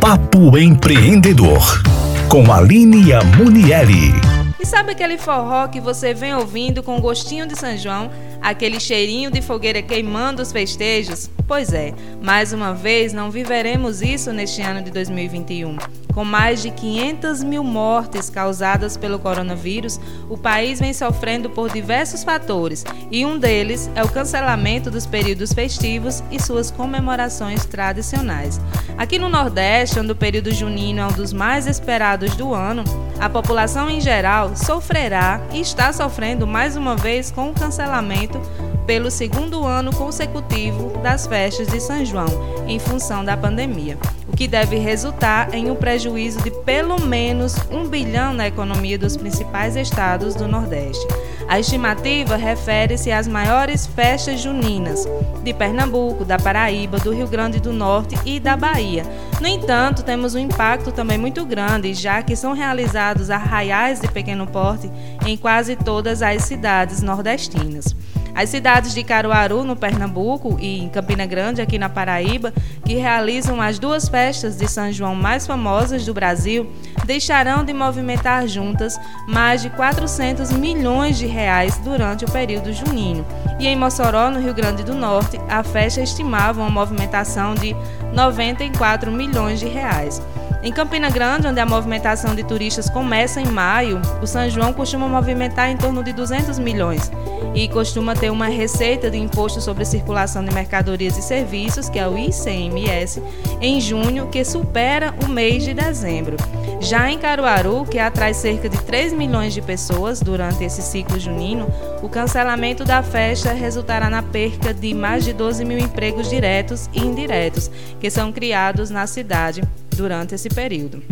Papo 0.00 0.56
Empreendedor, 0.56 1.82
com 2.28 2.52
Aline 2.52 3.12
Amunieri. 3.12 4.12
E 4.60 4.64
sabe 4.64 4.92
aquele 4.92 5.18
forró 5.18 5.66
que 5.66 5.80
você 5.80 6.14
vem 6.14 6.34
ouvindo 6.34 6.84
com 6.84 7.00
gostinho 7.00 7.46
de 7.46 7.58
São 7.58 7.76
João? 7.76 8.08
Aquele 8.40 8.78
cheirinho 8.78 9.28
de 9.28 9.42
fogueira 9.42 9.82
queimando 9.82 10.40
os 10.40 10.52
festejos? 10.52 11.28
Pois 11.48 11.72
é, 11.72 11.92
mais 12.22 12.52
uma 12.52 12.72
vez 12.72 13.12
não 13.12 13.28
viveremos 13.28 14.00
isso 14.00 14.32
neste 14.32 14.62
ano 14.62 14.82
de 14.82 14.92
2021. 14.92 15.76
Com 16.18 16.24
mais 16.24 16.60
de 16.60 16.72
500 16.72 17.44
mil 17.44 17.62
mortes 17.62 18.28
causadas 18.28 18.96
pelo 18.96 19.20
coronavírus, 19.20 20.00
o 20.28 20.36
país 20.36 20.80
vem 20.80 20.92
sofrendo 20.92 21.48
por 21.48 21.70
diversos 21.70 22.24
fatores 22.24 22.84
e 23.08 23.24
um 23.24 23.38
deles 23.38 23.88
é 23.94 24.02
o 24.02 24.08
cancelamento 24.08 24.90
dos 24.90 25.06
períodos 25.06 25.52
festivos 25.52 26.24
e 26.28 26.42
suas 26.42 26.72
comemorações 26.72 27.64
tradicionais. 27.64 28.60
Aqui 28.96 29.16
no 29.16 29.28
Nordeste, 29.28 30.00
onde 30.00 30.10
o 30.10 30.16
período 30.16 30.52
junino 30.52 31.02
é 31.02 31.06
um 31.06 31.12
dos 31.12 31.32
mais 31.32 31.68
esperados 31.68 32.34
do 32.34 32.52
ano, 32.52 32.82
a 33.20 33.30
população 33.30 33.88
em 33.88 34.00
geral 34.00 34.56
sofrerá 34.56 35.40
e 35.52 35.60
está 35.60 35.92
sofrendo 35.92 36.48
mais 36.48 36.74
uma 36.74 36.96
vez 36.96 37.30
com 37.30 37.50
o 37.50 37.54
cancelamento 37.54 38.40
pelo 38.88 39.08
segundo 39.08 39.64
ano 39.64 39.94
consecutivo 39.94 40.98
das 41.00 41.28
festas 41.28 41.68
de 41.68 41.78
São 41.78 42.04
João, 42.04 42.26
em 42.66 42.80
função 42.80 43.24
da 43.24 43.36
pandemia, 43.36 43.96
que 44.38 44.46
deve 44.46 44.78
resultar 44.78 45.52
em 45.52 45.68
um 45.68 45.74
prejuízo 45.74 46.40
de 46.42 46.52
pelo 46.62 47.00
menos 47.00 47.56
um 47.72 47.88
bilhão 47.88 48.32
na 48.32 48.46
economia 48.46 48.96
dos 48.96 49.16
principais 49.16 49.74
estados 49.74 50.36
do 50.36 50.46
Nordeste. 50.46 51.04
A 51.48 51.58
estimativa 51.58 52.36
refere-se 52.36 53.10
às 53.10 53.26
maiores 53.26 53.88
festas 53.88 54.38
juninas 54.40 55.08
de 55.42 55.52
Pernambuco, 55.52 56.24
da 56.24 56.38
Paraíba, 56.38 56.98
do 56.98 57.12
Rio 57.12 57.26
Grande 57.26 57.58
do 57.58 57.72
Norte 57.72 58.16
e 58.24 58.38
da 58.38 58.56
Bahia. 58.56 59.02
No 59.40 59.48
entanto, 59.48 60.04
temos 60.04 60.36
um 60.36 60.38
impacto 60.38 60.92
também 60.92 61.18
muito 61.18 61.44
grande, 61.44 61.92
já 61.92 62.22
que 62.22 62.36
são 62.36 62.52
realizados 62.52 63.30
arraiais 63.30 64.00
de 64.00 64.06
pequeno 64.06 64.46
porte 64.46 64.88
em 65.26 65.36
quase 65.36 65.74
todas 65.74 66.22
as 66.22 66.44
cidades 66.44 67.02
nordestinas. 67.02 67.96
As 68.38 68.50
cidades 68.50 68.94
de 68.94 69.02
Caruaru, 69.02 69.64
no 69.64 69.74
Pernambuco, 69.74 70.58
e 70.60 70.78
em 70.78 70.88
Campina 70.88 71.26
Grande, 71.26 71.60
aqui 71.60 71.76
na 71.76 71.88
Paraíba, 71.88 72.54
que 72.84 72.94
realizam 72.94 73.60
as 73.60 73.80
duas 73.80 74.08
festas 74.08 74.56
de 74.56 74.68
São 74.68 74.92
João 74.92 75.12
mais 75.12 75.44
famosas 75.44 76.06
do 76.06 76.14
Brasil, 76.14 76.70
deixarão 77.04 77.64
de 77.64 77.72
movimentar 77.72 78.46
juntas 78.46 78.96
mais 79.26 79.60
de 79.60 79.70
400 79.70 80.52
milhões 80.52 81.18
de 81.18 81.26
reais 81.26 81.78
durante 81.78 82.24
o 82.24 82.30
período 82.30 82.72
junino. 82.72 83.26
E 83.58 83.66
em 83.66 83.74
Mossoró, 83.74 84.30
no 84.30 84.38
Rio 84.38 84.54
Grande 84.54 84.84
do 84.84 84.94
Norte, 84.94 85.36
a 85.48 85.64
festa 85.64 86.00
estimava 86.00 86.60
uma 86.60 86.70
movimentação 86.70 87.56
de 87.56 87.74
94 88.14 89.10
milhões 89.10 89.58
de 89.58 89.66
reais. 89.66 90.22
Em 90.60 90.72
Campina 90.72 91.08
Grande, 91.08 91.46
onde 91.46 91.60
a 91.60 91.66
movimentação 91.66 92.34
de 92.34 92.42
turistas 92.42 92.90
começa 92.90 93.40
em 93.40 93.46
maio, 93.46 94.00
o 94.20 94.26
São 94.26 94.50
João 94.50 94.72
costuma 94.72 95.08
movimentar 95.08 95.70
em 95.70 95.76
torno 95.76 96.02
de 96.02 96.12
200 96.12 96.58
milhões 96.58 97.12
e 97.54 97.68
costuma 97.68 98.14
ter 98.14 98.30
uma 98.30 98.46
receita 98.46 99.08
de 99.08 99.16
imposto 99.16 99.60
sobre 99.60 99.84
circulação 99.84 100.44
de 100.44 100.52
mercadorias 100.52 101.16
e 101.16 101.22
serviços, 101.22 101.88
que 101.88 101.98
é 101.98 102.08
o 102.08 102.18
ICMS, 102.18 103.22
em 103.60 103.80
junho, 103.80 104.26
que 104.26 104.44
supera 104.44 105.14
o 105.24 105.28
mês 105.28 105.62
de 105.62 105.72
dezembro. 105.72 106.36
Já 106.80 107.10
em 107.10 107.18
Caruaru, 107.18 107.84
que 107.84 107.98
atrai 107.98 108.32
cerca 108.32 108.68
de 108.68 108.80
3 108.82 109.12
milhões 109.12 109.52
de 109.52 109.60
pessoas 109.60 110.20
durante 110.20 110.62
esse 110.62 110.80
ciclo 110.80 111.18
junino, 111.18 111.66
o 112.02 112.08
cancelamento 112.08 112.84
da 112.84 113.02
festa 113.02 113.52
resultará 113.52 114.08
na 114.08 114.22
perca 114.22 114.72
de 114.72 114.94
mais 114.94 115.24
de 115.24 115.32
12 115.32 115.64
mil 115.64 115.78
empregos 115.78 116.30
diretos 116.30 116.88
e 116.92 117.00
indiretos, 117.00 117.68
que 118.00 118.08
são 118.08 118.32
criados 118.32 118.90
na 118.90 119.06
cidade 119.06 119.62
durante 119.96 120.34
esse 120.34 120.48
período. 120.48 121.02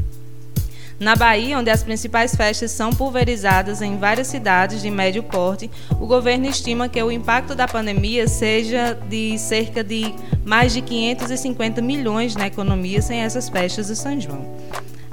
Na 0.99 1.15
Bahia, 1.15 1.59
onde 1.59 1.69
as 1.69 1.83
principais 1.83 2.35
festas 2.35 2.71
são 2.71 2.91
pulverizadas 2.91 3.83
em 3.83 3.99
várias 3.99 4.29
cidades 4.29 4.81
de 4.81 4.91
médio 4.91 5.23
porte, 5.23 5.71
o 6.01 6.07
governo 6.07 6.47
estima 6.47 6.89
que 6.89 7.03
o 7.03 7.13
impacto 7.13 7.55
da 7.55 7.69
pandemia 7.69 8.27
seja 8.27 8.95
de 8.95 9.37
cerca 9.37 9.85
de 9.85 10.15
mais 10.43 10.73
de 10.73 10.81
550 10.81 11.83
milhões 11.83 12.35
na 12.35 12.47
economia 12.47 13.03
sem 13.03 13.21
essas 13.21 13.49
festas 13.51 13.89
de 13.89 13.97
São 13.97 14.19
João. 14.19 14.57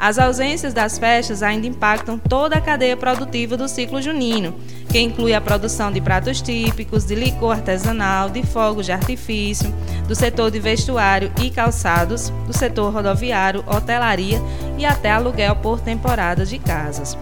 As 0.04 0.20
ausências 0.20 0.74
das 0.74 1.00
festas 1.00 1.42
ainda 1.42 1.66
impactam 1.66 2.20
toda 2.20 2.58
a 2.58 2.62
cadeia 2.62 2.98
produtiva 2.98 3.56
do 3.56 3.70
ciclo 3.70 4.02
junino, 4.02 4.54
que 4.90 5.00
inclui 5.00 5.34
a 5.34 5.40
produção 5.40 5.94
de 5.94 6.02
pratos 6.02 6.42
típicos, 6.42 7.06
de 7.06 7.16
licor 7.16 7.54
artesanal, 7.54 8.30
de 8.30 8.44
fogos 8.44 8.86
de 8.86 8.92
artifício, 8.92 9.74
do 10.06 10.14
setor 10.14 10.52
de 10.52 10.60
vestuário 10.60 11.32
e 11.42 11.50
calçados, 11.50 12.34
do 12.46 12.52
setor 12.52 12.94
rodoviário, 12.94 13.64
hotelaria 13.66 14.42
e 14.78 14.86
até 14.86 15.10
aluguel 15.10 15.56
por 15.56 15.80
temporadas 15.80 16.50
de 16.50 16.60
casas. 16.60 17.18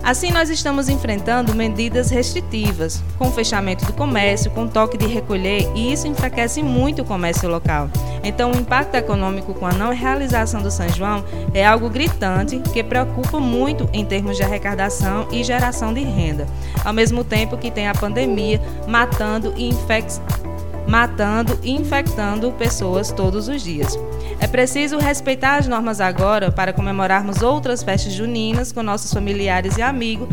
Assim, 0.00 0.30
nós 0.30 0.48
estamos 0.48 0.88
enfrentando 0.88 1.56
medidas 1.56 2.08
restritivas, 2.08 3.02
com 3.18 3.26
o 3.26 3.32
fechamento 3.32 3.84
do 3.84 3.92
comércio, 3.92 4.52
com 4.52 4.68
toque 4.68 4.96
de 4.96 5.08
recolher, 5.08 5.68
e 5.74 5.92
isso 5.92 6.06
enfraquece 6.06 6.62
muito 6.62 7.02
o 7.02 7.04
comércio 7.04 7.48
local. 7.48 7.90
Então, 8.22 8.52
o 8.52 8.56
impacto 8.56 8.94
econômico 8.94 9.54
com 9.54 9.66
a 9.66 9.72
não 9.72 9.94
realização 9.94 10.62
do 10.62 10.70
São 10.70 10.88
João 10.90 11.24
é 11.54 11.66
algo 11.66 11.88
gritante 11.88 12.58
que 12.58 12.82
preocupa 12.82 13.40
muito 13.40 13.88
em 13.92 14.04
termos 14.04 14.36
de 14.36 14.42
arrecadação 14.42 15.26
e 15.32 15.42
geração 15.42 15.92
de 15.92 16.00
renda, 16.00 16.46
ao 16.84 16.92
mesmo 16.92 17.24
tempo 17.24 17.56
que 17.56 17.70
tem 17.70 17.88
a 17.88 17.94
pandemia 17.94 18.60
matando 18.86 19.54
e 19.56 19.68
infectando 19.68 20.40
matando 20.86 21.56
e 21.62 21.70
infectando 21.70 22.50
pessoas 22.52 23.12
todos 23.12 23.48
os 23.48 23.62
dias. 23.62 23.96
É 24.40 24.48
preciso 24.48 24.98
respeitar 24.98 25.56
as 25.56 25.68
normas 25.68 26.00
agora 26.00 26.50
para 26.50 26.72
comemorarmos 26.72 27.42
outras 27.42 27.82
festas 27.82 28.12
juninas 28.12 28.72
com 28.72 28.82
nossos 28.82 29.12
familiares 29.12 29.76
e 29.76 29.82
amigos, 29.82 30.28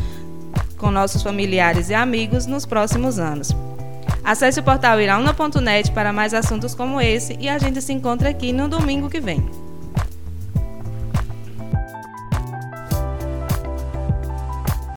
com 0.77 0.89
nossos 0.89 1.21
familiares 1.21 1.89
e 1.89 1.93
amigos 1.93 2.47
nos 2.47 2.65
próximos 2.65 3.19
anos. 3.19 3.55
Acesse 4.27 4.59
o 4.59 4.63
portal 4.63 4.99
irauna.net 4.99 5.89
para 5.93 6.11
mais 6.11 6.33
assuntos 6.33 6.75
como 6.75 6.99
esse 6.99 7.37
e 7.39 7.47
a 7.47 7.57
gente 7.57 7.81
se 7.81 7.93
encontra 7.93 8.27
aqui 8.27 8.51
no 8.51 8.67
domingo 8.67 9.09
que 9.09 9.21
vem. 9.21 9.66